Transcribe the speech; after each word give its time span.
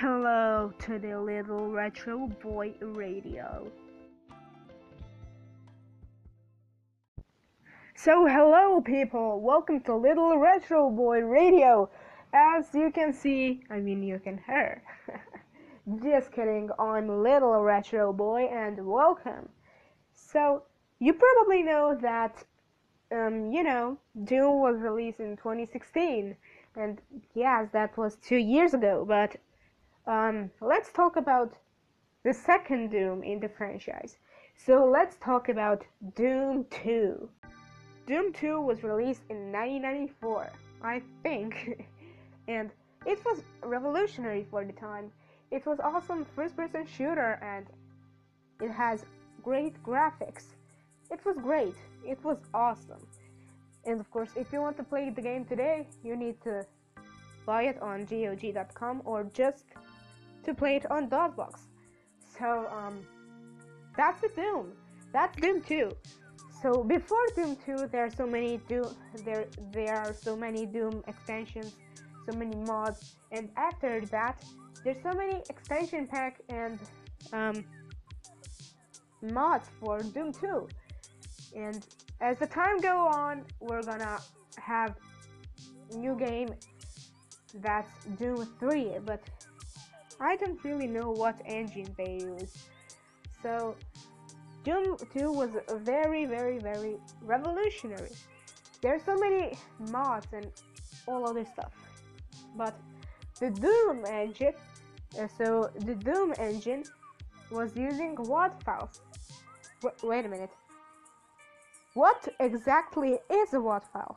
Hello 0.00 0.72
to 0.78 0.98
the 0.98 1.20
little 1.20 1.68
retro 1.70 2.26
boy 2.42 2.72
radio. 2.80 3.70
So, 7.94 8.24
hello 8.24 8.80
people, 8.80 9.42
welcome 9.42 9.78
to 9.80 9.94
Little 9.94 10.38
Retro 10.38 10.88
Boy 10.88 11.18
Radio. 11.18 11.90
As 12.32 12.64
you 12.72 12.90
can 12.90 13.12
see, 13.12 13.62
I 13.68 13.80
mean, 13.80 14.02
you 14.02 14.18
can 14.18 14.40
hear. 14.46 14.82
Just 16.02 16.32
kidding, 16.32 16.70
I'm 16.78 17.22
Little 17.22 17.60
Retro 17.60 18.10
Boy 18.14 18.44
and 18.44 18.86
welcome. 18.86 19.50
So, 20.14 20.62
you 20.98 21.12
probably 21.12 21.62
know 21.62 21.94
that, 22.00 22.42
um, 23.12 23.52
you 23.52 23.62
know, 23.62 23.98
Doom 24.24 24.60
was 24.60 24.80
released 24.80 25.20
in 25.20 25.36
2016, 25.36 26.34
and 26.76 27.02
yes, 27.34 27.68
that 27.74 27.98
was 27.98 28.16
two 28.16 28.38
years 28.38 28.72
ago, 28.72 29.04
but 29.06 29.36
um, 30.10 30.50
let's 30.60 30.90
talk 30.92 31.14
about 31.16 31.54
the 32.24 32.34
second 32.34 32.90
Doom 32.90 33.22
in 33.22 33.38
the 33.38 33.48
franchise. 33.48 34.16
So 34.56 34.84
let's 34.84 35.16
talk 35.16 35.48
about 35.48 35.84
Doom 36.16 36.66
2. 36.70 37.28
Doom 38.06 38.32
2 38.32 38.60
was 38.60 38.82
released 38.82 39.22
in 39.30 39.52
1994, 39.52 40.50
I 40.82 41.00
think, 41.22 41.86
and 42.48 42.70
it 43.06 43.24
was 43.24 43.44
revolutionary 43.62 44.44
for 44.50 44.64
the 44.64 44.72
time. 44.72 45.12
It 45.52 45.64
was 45.64 45.78
awesome 45.78 46.26
first 46.34 46.56
person 46.56 46.86
shooter 46.86 47.38
and 47.40 47.66
it 48.60 48.72
has 48.72 49.04
great 49.42 49.80
graphics. 49.84 50.46
It 51.10 51.24
was 51.24 51.36
great. 51.36 51.76
It 52.04 52.22
was 52.24 52.38
awesome. 52.52 53.06
And 53.86 54.00
of 54.00 54.10
course, 54.10 54.30
if 54.34 54.52
you 54.52 54.60
want 54.60 54.76
to 54.78 54.82
play 54.82 55.10
the 55.10 55.22
game 55.22 55.44
today, 55.44 55.86
you 56.02 56.16
need 56.16 56.40
to 56.42 56.66
buy 57.46 57.62
it 57.64 57.80
on 57.80 58.04
GOG.com 58.04 59.02
or 59.04 59.24
just 59.32 59.64
to 60.44 60.54
play 60.54 60.76
it 60.76 60.90
on 60.90 61.08
DOSBox. 61.08 61.60
So 62.38 62.66
um, 62.70 63.00
that's 63.96 64.20
the 64.20 64.28
Doom. 64.28 64.72
That's 65.12 65.36
Doom 65.40 65.62
2. 65.62 65.90
So 66.62 66.84
before 66.84 67.26
Doom 67.34 67.56
2, 67.64 67.88
there 67.90 68.04
are 68.04 68.10
so 68.10 68.26
many 68.26 68.58
Doom 68.68 68.94
there 69.24 69.46
there 69.72 69.96
are 69.96 70.12
so 70.12 70.36
many 70.36 70.66
Doom 70.66 71.02
extensions, 71.06 71.74
so 72.28 72.36
many 72.36 72.54
mods, 72.56 73.16
and 73.32 73.48
after 73.56 74.02
that, 74.06 74.42
there's 74.84 75.02
so 75.02 75.12
many 75.12 75.42
expansion 75.48 76.06
pack 76.06 76.40
and 76.48 76.78
um, 77.32 77.64
mods 79.22 79.68
for 79.80 80.00
Doom 80.00 80.32
2. 80.32 80.68
And 81.56 81.86
as 82.20 82.38
the 82.38 82.46
time 82.46 82.78
go 82.80 83.06
on, 83.06 83.44
we're 83.60 83.82
gonna 83.82 84.18
have 84.58 84.94
new 85.96 86.14
game 86.14 86.54
that's 87.54 88.04
Doom 88.18 88.46
3, 88.60 88.98
but 89.04 89.22
I 90.20 90.36
don't 90.36 90.62
really 90.62 90.86
know 90.86 91.10
what 91.10 91.40
engine 91.46 91.94
they 91.96 92.20
use. 92.20 92.68
So 93.42 93.74
Doom 94.64 94.96
2 95.14 95.32
was 95.32 95.50
very, 95.78 96.26
very, 96.26 96.58
very 96.58 96.96
revolutionary. 97.22 98.10
There's 98.82 99.02
so 99.02 99.16
many 99.16 99.56
mods 99.90 100.26
and 100.32 100.50
all 101.06 101.28
other 101.28 101.46
stuff. 101.46 101.72
But 102.56 102.78
the 103.38 103.50
Doom 103.50 104.04
engine, 104.06 104.52
uh, 105.18 105.26
so 105.38 105.70
the 105.80 105.94
Doom 105.94 106.34
engine 106.38 106.84
was 107.50 107.74
using 107.74 108.14
WAD 108.16 108.52
files. 108.62 109.00
W 109.80 109.94
wait 110.02 110.26
a 110.26 110.28
minute. 110.28 110.50
What 111.94 112.28
exactly 112.38 113.18
is 113.30 113.54
a 113.54 113.60
WAD 113.60 113.84
file? 113.92 114.16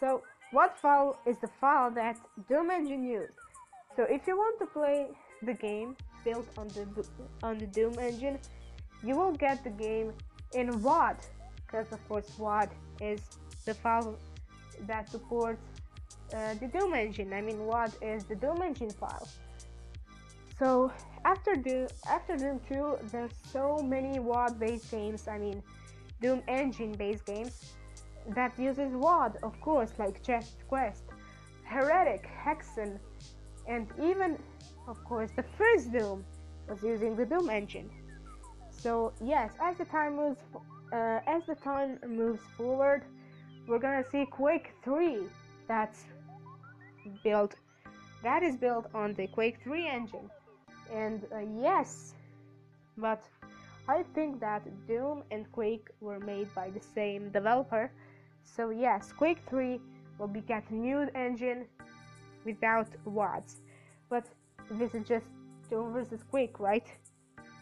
So 0.00 0.22
WAD 0.52 0.72
file 0.76 1.18
is 1.26 1.36
the 1.38 1.50
file 1.60 1.90
that 1.90 2.18
Doom 2.48 2.70
engine 2.70 3.04
used. 3.04 3.43
So 3.96 4.02
if 4.04 4.26
you 4.26 4.36
want 4.36 4.58
to 4.58 4.66
play 4.66 5.06
the 5.42 5.54
game 5.54 5.96
built 6.24 6.48
on 6.58 6.68
the 6.68 6.86
on 7.42 7.58
the 7.58 7.66
Doom 7.66 7.98
engine, 7.98 8.38
you 9.02 9.14
will 9.16 9.32
get 9.32 9.62
the 9.62 9.70
game 9.70 10.12
in 10.52 10.82
WAD, 10.82 11.16
because 11.66 11.92
of 11.92 12.08
course 12.08 12.30
WAD 12.38 12.70
is 13.00 13.20
the 13.64 13.74
file 13.74 14.16
that 14.86 15.08
supports 15.08 15.62
uh, 16.34 16.54
the 16.54 16.66
Doom 16.66 16.94
engine. 16.94 17.32
I 17.32 17.40
mean 17.40 17.66
WAD 17.66 17.92
is 18.02 18.24
the 18.24 18.34
Doom 18.34 18.62
engine 18.62 18.90
file. 18.90 19.28
So 20.58 20.92
after 21.24 21.54
Doom 21.54 21.86
after 22.08 22.36
Doom 22.36 22.60
2, 22.68 22.96
there's 23.12 23.32
so 23.52 23.78
many 23.78 24.18
WAD 24.18 24.58
based 24.58 24.90
games. 24.90 25.28
I 25.28 25.38
mean 25.38 25.62
Doom 26.20 26.42
engine 26.48 26.92
based 26.92 27.26
games 27.26 27.74
that 28.28 28.58
uses 28.58 28.92
WAD, 28.94 29.38
of 29.42 29.60
course, 29.60 29.92
like 29.98 30.22
Chex 30.22 30.54
Quest, 30.68 31.04
Heretic, 31.64 32.26
Hexen, 32.44 32.98
and 33.66 33.88
even, 34.02 34.38
of 34.88 35.02
course, 35.04 35.30
the 35.36 35.44
first 35.56 35.92
Doom 35.92 36.24
was 36.68 36.82
using 36.82 37.16
the 37.16 37.24
Doom 37.24 37.50
engine. 37.50 37.90
So 38.70 39.12
yes, 39.20 39.52
as 39.62 39.78
the 39.78 39.84
time 39.84 40.16
moves, 40.16 40.40
uh, 40.92 41.20
as 41.26 41.42
the 41.46 41.54
time 41.54 41.98
moves 42.06 42.42
forward, 42.56 43.02
we're 43.66 43.78
gonna 43.78 44.04
see 44.10 44.26
Quake 44.26 44.72
3 44.82 45.20
that's 45.66 46.04
built, 47.22 47.54
that 48.22 48.42
is 48.42 48.56
built 48.56 48.86
on 48.94 49.14
the 49.14 49.26
Quake 49.28 49.58
3 49.62 49.88
engine. 49.88 50.30
And 50.92 51.24
uh, 51.32 51.38
yes, 51.60 52.14
but 52.98 53.22
I 53.88 54.04
think 54.14 54.40
that 54.40 54.62
Doom 54.86 55.22
and 55.30 55.50
Quake 55.52 55.88
were 56.00 56.20
made 56.20 56.54
by 56.54 56.70
the 56.70 56.80
same 56.80 57.30
developer. 57.30 57.90
So 58.42 58.70
yes, 58.70 59.12
Quake 59.12 59.40
3 59.48 59.80
will 60.18 60.28
be 60.28 60.40
get 60.40 60.68
a 60.70 60.74
new 60.74 61.08
engine 61.14 61.66
without 62.44 62.88
WADs. 63.04 63.60
But 64.08 64.26
this 64.70 64.94
is 64.94 65.06
just 65.06 65.26
Doom 65.70 65.92
versus 65.92 66.22
Quake, 66.30 66.58
right? 66.60 66.86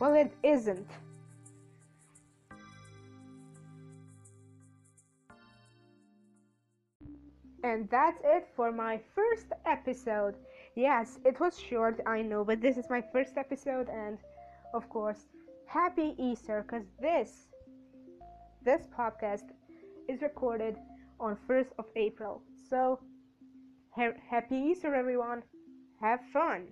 Well, 0.00 0.14
it 0.14 0.32
isn't. 0.42 0.88
And 7.64 7.88
that's 7.90 8.20
it 8.24 8.48
for 8.54 8.70
my 8.70 9.00
first 9.14 9.46
episode. 9.66 10.36
Yes, 10.76 11.18
it 11.24 11.40
was 11.40 11.58
short, 11.58 12.00
I 12.06 12.22
know, 12.22 12.44
but 12.44 12.60
this 12.60 12.76
is 12.76 12.88
my 12.88 13.02
first 13.12 13.36
episode, 13.36 13.88
and 13.88 14.16
of 14.72 14.88
course, 14.88 15.26
happy 15.66 16.14
Easter, 16.18 16.62
because 16.62 16.86
this, 17.00 17.48
this 18.64 18.86
podcast 18.96 19.50
is 20.08 20.22
recorded 20.22 20.76
on 21.18 21.36
1st 21.48 21.72
of 21.78 21.86
April. 21.96 22.42
So, 22.70 23.00
happy 24.30 24.56
Easter, 24.56 24.94
everyone! 24.94 25.42
Have 26.00 26.20
fun! 26.32 26.68